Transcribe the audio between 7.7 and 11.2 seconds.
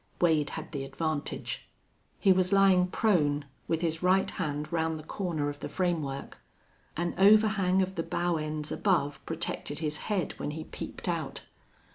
of the bough ends above protected his head when he peeped